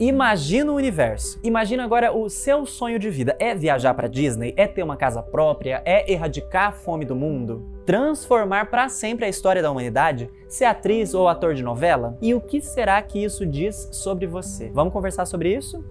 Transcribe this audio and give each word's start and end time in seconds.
Imagina 0.00 0.72
o 0.72 0.74
universo. 0.74 1.38
Imagina 1.44 1.84
agora 1.84 2.12
o 2.12 2.28
seu 2.28 2.66
sonho 2.66 2.98
de 2.98 3.08
vida. 3.10 3.36
É 3.38 3.54
viajar 3.54 3.94
para 3.94 4.08
Disney? 4.08 4.52
É 4.56 4.66
ter 4.66 4.82
uma 4.82 4.96
casa 4.96 5.22
própria? 5.22 5.80
É 5.84 6.12
erradicar 6.12 6.70
a 6.70 6.72
fome 6.72 7.04
do 7.04 7.14
mundo? 7.14 7.80
Transformar 7.86 8.70
para 8.70 8.88
sempre 8.88 9.24
a 9.24 9.28
história 9.28 9.62
da 9.62 9.70
humanidade? 9.70 10.28
Ser 10.48 10.64
atriz 10.64 11.14
ou 11.14 11.28
ator 11.28 11.54
de 11.54 11.62
novela? 11.62 12.18
E 12.20 12.34
o 12.34 12.40
que 12.40 12.60
será 12.60 13.00
que 13.02 13.22
isso 13.22 13.46
diz 13.46 13.88
sobre 13.92 14.26
você? 14.26 14.68
Vamos 14.70 14.92
conversar 14.92 15.26
sobre 15.26 15.54
isso? 15.54 15.84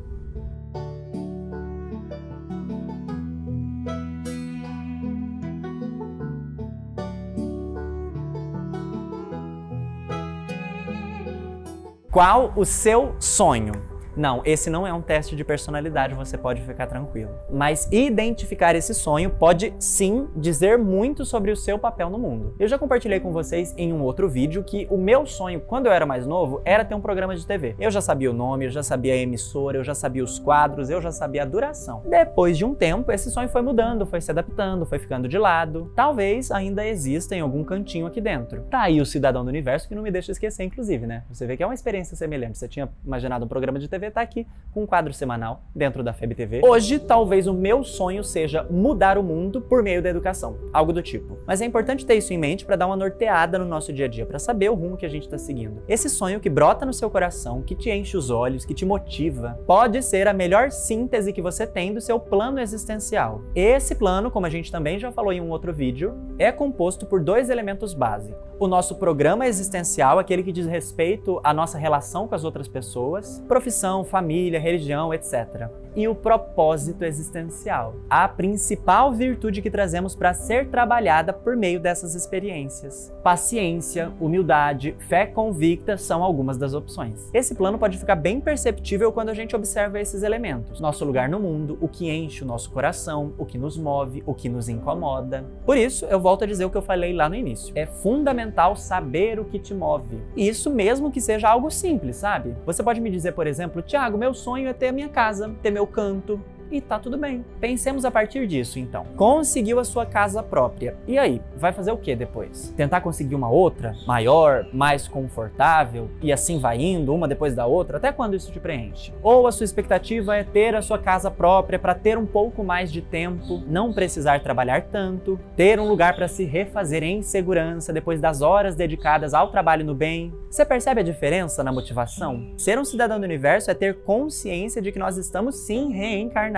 Qual 12.11 12.51
o 12.57 12.65
seu 12.65 13.15
sonho? 13.17 13.92
Não, 14.15 14.41
esse 14.45 14.69
não 14.69 14.85
é 14.85 14.93
um 14.93 15.01
teste 15.01 15.35
de 15.35 15.43
personalidade, 15.43 16.13
você 16.13 16.37
pode 16.37 16.61
ficar 16.61 16.87
tranquilo. 16.87 17.31
Mas 17.51 17.87
identificar 17.91 18.75
esse 18.75 18.93
sonho 18.93 19.31
pode 19.31 19.73
sim 19.79 20.27
dizer 20.35 20.77
muito 20.77 21.25
sobre 21.25 21.51
o 21.51 21.55
seu 21.55 21.79
papel 21.79 22.09
no 22.09 22.19
mundo. 22.19 22.55
Eu 22.59 22.67
já 22.67 22.77
compartilhei 22.77 23.19
com 23.19 23.31
vocês 23.31 23.73
em 23.77 23.91
um 23.91 24.01
outro 24.01 24.29
vídeo 24.29 24.63
que 24.63 24.87
o 24.89 24.97
meu 24.97 25.25
sonho, 25.25 25.59
quando 25.61 25.87
eu 25.87 25.91
era 25.91 26.05
mais 26.05 26.27
novo, 26.27 26.61
era 26.63 26.85
ter 26.85 26.93
um 26.93 27.01
programa 27.01 27.35
de 27.35 27.45
TV. 27.45 27.75
Eu 27.79 27.89
já 27.89 28.01
sabia 28.01 28.29
o 28.29 28.33
nome, 28.33 28.65
eu 28.65 28.69
já 28.69 28.83
sabia 28.83 29.13
a 29.13 29.17
emissora, 29.17 29.77
eu 29.77 29.83
já 29.83 29.95
sabia 29.95 30.23
os 30.23 30.37
quadros, 30.37 30.89
eu 30.89 31.01
já 31.01 31.11
sabia 31.11 31.41
a 31.41 31.45
duração. 31.45 32.03
Depois 32.05 32.57
de 32.57 32.65
um 32.65 32.75
tempo, 32.75 33.11
esse 33.11 33.31
sonho 33.31 33.49
foi 33.49 33.61
mudando, 33.61 34.05
foi 34.05 34.21
se 34.21 34.29
adaptando, 34.29 34.85
foi 34.85 34.99
ficando 34.99 35.27
de 35.27 35.37
lado. 35.37 35.91
Talvez 35.95 36.51
ainda 36.51 36.85
exista 36.85 37.35
em 37.35 37.39
algum 37.39 37.63
cantinho 37.63 38.05
aqui 38.05 38.21
dentro. 38.21 38.61
Tá 38.69 38.81
aí 38.81 39.01
o 39.01 39.05
Cidadão 39.05 39.43
do 39.43 39.49
Universo 39.49 39.87
que 39.87 39.95
não 39.95 40.03
me 40.03 40.11
deixa 40.11 40.31
esquecer, 40.31 40.63
inclusive, 40.63 41.07
né? 41.07 41.23
Você 41.29 41.47
vê 41.47 41.57
que 41.57 41.63
é 41.63 41.65
uma 41.65 41.73
experiência 41.73 42.15
semelhante. 42.15 42.57
Você 42.57 42.67
tinha 42.67 42.89
imaginado 43.05 43.45
um 43.45 43.47
programa 43.47 43.79
de 43.79 43.87
TV 43.87 44.02
TV 44.03 44.07
está 44.07 44.21
aqui 44.21 44.45
com 44.73 44.83
um 44.83 44.85
quadro 44.87 45.13
semanal 45.13 45.61
dentro 45.73 46.03
da 46.03 46.13
FEB 46.13 46.33
TV. 46.33 46.61
Hoje, 46.63 46.97
talvez 46.97 47.45
o 47.45 47.53
meu 47.53 47.83
sonho 47.83 48.23
seja 48.23 48.63
mudar 48.69 49.19
o 49.19 49.23
mundo 49.23 49.61
por 49.61 49.83
meio 49.83 50.01
da 50.01 50.09
educação, 50.09 50.57
algo 50.73 50.91
do 50.91 51.01
tipo. 51.01 51.37
Mas 51.45 51.61
é 51.61 51.65
importante 51.65 52.05
ter 52.05 52.15
isso 52.15 52.33
em 52.33 52.39
mente 52.39 52.65
para 52.65 52.75
dar 52.75 52.87
uma 52.87 52.95
norteada 52.95 53.59
no 53.59 53.65
nosso 53.65 53.93
dia 53.93 54.05
a 54.05 54.07
dia, 54.07 54.25
para 54.25 54.39
saber 54.39 54.69
o 54.69 54.73
rumo 54.73 54.97
que 54.97 55.05
a 55.05 55.09
gente 55.09 55.23
está 55.23 55.37
seguindo. 55.37 55.83
Esse 55.87 56.09
sonho 56.09 56.39
que 56.39 56.49
brota 56.49 56.87
no 56.87 56.93
seu 56.93 57.09
coração, 57.09 57.61
que 57.61 57.75
te 57.75 57.91
enche 57.91 58.17
os 58.17 58.31
olhos, 58.31 58.65
que 58.65 58.73
te 58.73 58.83
motiva, 58.83 59.59
pode 59.67 60.01
ser 60.01 60.27
a 60.27 60.33
melhor 60.33 60.71
síntese 60.71 61.31
que 61.31 61.41
você 61.41 61.67
tem 61.67 61.93
do 61.93 62.01
seu 62.01 62.19
plano 62.19 62.59
existencial. 62.59 63.43
Esse 63.53 63.93
plano, 63.93 64.31
como 64.31 64.47
a 64.47 64.49
gente 64.49 64.71
também 64.71 64.97
já 64.97 65.11
falou 65.11 65.31
em 65.31 65.39
um 65.39 65.51
outro 65.51 65.71
vídeo, 65.71 66.15
é 66.39 66.51
composto 66.51 67.05
por 67.05 67.21
dois 67.21 67.51
elementos 67.51 67.93
básicos. 67.93 68.41
O 68.59 68.67
nosso 68.67 68.95
programa 68.95 69.45
existencial, 69.45 70.17
aquele 70.17 70.41
que 70.41 70.51
diz 70.51 70.65
respeito 70.65 71.39
à 71.43 71.53
nossa 71.53 71.77
relação 71.77 72.27
com 72.27 72.35
as 72.35 72.43
outras 72.43 72.67
pessoas, 72.67 73.43
profissão 73.47 73.92
família, 74.01 74.57
religião, 74.61 75.13
etc. 75.13 75.69
E 75.95 76.07
o 76.07 76.15
propósito 76.15 77.03
existencial, 77.05 77.95
a 78.09 78.27
principal 78.27 79.13
virtude 79.13 79.61
que 79.61 79.69
trazemos 79.69 80.15
para 80.15 80.33
ser 80.33 80.69
trabalhada 80.69 81.31
por 81.31 81.55
meio 81.55 81.79
dessas 81.79 82.15
experiências. 82.15 83.13
Paciência, 83.23 84.11
humildade, 84.19 84.95
fé 85.07 85.27
convicta 85.27 85.95
são 85.95 86.23
algumas 86.23 86.57
das 86.57 86.73
opções. 86.73 87.29
Esse 87.33 87.53
plano 87.53 87.77
pode 87.77 87.97
ficar 87.97 88.15
bem 88.15 88.41
perceptível 88.41 89.11
quando 89.11 89.29
a 89.29 89.33
gente 89.33 89.55
observa 89.55 89.99
esses 89.99 90.23
elementos: 90.23 90.79
nosso 90.79 91.05
lugar 91.05 91.29
no 91.29 91.39
mundo, 91.39 91.77
o 91.79 91.87
que 91.87 92.09
enche 92.09 92.43
o 92.43 92.47
nosso 92.47 92.71
coração, 92.71 93.33
o 93.37 93.45
que 93.45 93.57
nos 93.57 93.77
move, 93.77 94.23
o 94.25 94.33
que 94.33 94.49
nos 94.49 94.69
incomoda. 94.69 95.45
Por 95.65 95.77
isso, 95.77 96.05
eu 96.05 96.19
volto 96.19 96.43
a 96.43 96.47
dizer 96.47 96.65
o 96.65 96.69
que 96.69 96.77
eu 96.77 96.81
falei 96.81 97.13
lá 97.13 97.29
no 97.29 97.35
início: 97.35 97.71
é 97.75 97.85
fundamental 97.85 98.75
saber 98.75 99.39
o 99.39 99.45
que 99.45 99.59
te 99.59 99.73
move. 99.73 100.19
Isso 100.35 100.71
mesmo 100.71 101.11
que 101.11 101.21
seja 101.21 101.49
algo 101.49 101.69
simples, 101.69 102.15
sabe? 102.15 102.55
Você 102.65 102.81
pode 102.81 102.99
me 102.99 103.11
dizer, 103.11 103.33
por 103.33 103.45
exemplo, 103.45 103.81
Tiago, 103.81 104.17
meu 104.17 104.33
sonho 104.33 104.67
é 104.67 104.73
ter 104.73 104.87
a 104.87 104.91
minha 104.91 105.09
casa, 105.09 105.53
ter 105.61 105.71
meu 105.71 105.82
canto, 105.87 106.39
e 106.71 106.81
tá 106.81 106.97
tudo 106.97 107.17
bem. 107.17 107.45
Pensemos 107.59 108.05
a 108.05 108.11
partir 108.11 108.47
disso, 108.47 108.79
então. 108.79 109.05
Conseguiu 109.15 109.79
a 109.79 109.83
sua 109.83 110.05
casa 110.05 110.41
própria. 110.41 110.95
E 111.07 111.17
aí, 111.17 111.41
vai 111.55 111.71
fazer 111.71 111.91
o 111.91 111.97
que 111.97 112.15
depois? 112.15 112.73
Tentar 112.75 113.01
conseguir 113.01 113.35
uma 113.35 113.49
outra, 113.49 113.95
maior, 114.07 114.65
mais 114.73 115.07
confortável, 115.07 116.09
e 116.21 116.31
assim 116.31 116.59
vai 116.59 116.81
indo, 116.81 117.13
uma 117.13 117.27
depois 117.27 117.53
da 117.53 117.65
outra, 117.65 117.97
até 117.97 118.11
quando 118.11 118.35
isso 118.35 118.51
te 118.51 118.59
preenche? 118.59 119.13
Ou 119.21 119.45
a 119.45 119.51
sua 119.51 119.65
expectativa 119.65 120.35
é 120.35 120.43
ter 120.43 120.75
a 120.75 120.81
sua 120.81 120.97
casa 120.97 121.29
própria 121.29 121.77
para 121.77 121.93
ter 121.93 122.17
um 122.17 122.25
pouco 122.25 122.63
mais 122.63 122.91
de 122.91 123.01
tempo, 123.01 123.61
não 123.67 123.93
precisar 123.93 124.41
trabalhar 124.41 124.83
tanto, 124.83 125.39
ter 125.55 125.79
um 125.79 125.87
lugar 125.87 126.15
para 126.15 126.27
se 126.27 126.43
refazer 126.43 127.03
em 127.03 127.21
segurança 127.21 127.93
depois 127.93 128.19
das 128.19 128.41
horas 128.41 128.75
dedicadas 128.75 129.33
ao 129.33 129.51
trabalho 129.51 129.85
no 129.85 129.93
bem? 129.93 130.33
Você 130.49 130.65
percebe 130.65 131.01
a 131.01 131.03
diferença 131.03 131.63
na 131.63 131.71
motivação? 131.71 132.53
Ser 132.57 132.79
um 132.79 132.85
cidadão 132.85 133.19
do 133.19 133.23
universo 133.23 133.69
é 133.69 133.73
ter 133.73 134.03
consciência 134.03 134.81
de 134.81 134.91
que 134.91 134.99
nós 134.99 135.17
estamos 135.17 135.55
sim 135.65 135.91
reencarnados 135.91 136.52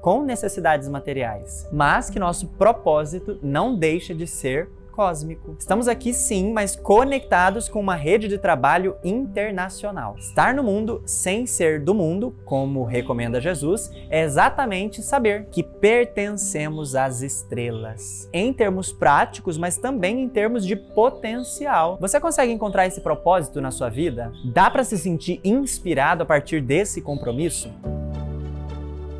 com 0.00 0.22
necessidades 0.22 0.88
materiais, 0.88 1.68
mas 1.72 2.08
que 2.08 2.18
nosso 2.18 2.48
propósito 2.48 3.38
não 3.42 3.76
deixa 3.76 4.14
de 4.14 4.26
ser 4.26 4.70
cósmico. 4.98 5.54
Estamos 5.56 5.86
aqui 5.86 6.12
sim, 6.12 6.52
mas 6.52 6.74
conectados 6.74 7.68
com 7.68 7.78
uma 7.78 7.94
rede 7.94 8.26
de 8.26 8.36
trabalho 8.36 8.96
internacional. 9.04 10.16
Estar 10.18 10.52
no 10.52 10.64
mundo 10.64 11.00
sem 11.06 11.46
ser 11.46 11.80
do 11.80 11.94
mundo, 11.94 12.34
como 12.44 12.82
recomenda 12.82 13.40
Jesus, 13.40 13.92
é 14.10 14.24
exatamente 14.24 15.00
saber 15.00 15.46
que 15.52 15.62
pertencemos 15.62 16.96
às 16.96 17.22
estrelas. 17.22 18.28
Em 18.32 18.52
termos 18.52 18.90
práticos, 18.90 19.56
mas 19.56 19.76
também 19.76 20.20
em 20.20 20.28
termos 20.28 20.66
de 20.66 20.74
potencial. 20.74 21.96
Você 22.00 22.18
consegue 22.18 22.50
encontrar 22.50 22.84
esse 22.84 23.00
propósito 23.00 23.60
na 23.60 23.70
sua 23.70 23.88
vida? 23.88 24.32
Dá 24.52 24.68
para 24.68 24.82
se 24.82 24.98
sentir 24.98 25.40
inspirado 25.44 26.24
a 26.24 26.26
partir 26.26 26.60
desse 26.60 27.00
compromisso? 27.00 27.70